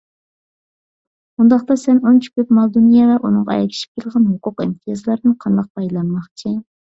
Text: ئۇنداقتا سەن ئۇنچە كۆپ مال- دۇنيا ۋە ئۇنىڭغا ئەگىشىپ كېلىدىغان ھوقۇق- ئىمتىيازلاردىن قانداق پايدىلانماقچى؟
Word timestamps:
ئۇنداقتا 1.43 1.75
سەن 1.81 1.99
ئۇنچە 2.11 2.31
كۆپ 2.39 2.53
مال- 2.59 2.71
دۇنيا 2.77 3.03
ۋە 3.11 3.19
ئۇنىڭغا 3.21 3.59
ئەگىشىپ 3.65 3.93
كېلىدىغان 4.01 4.25
ھوقۇق- 4.31 4.65
ئىمتىيازلاردىن 4.65 5.37
قانداق 5.45 5.69
پايدىلانماقچى؟ 5.77 6.57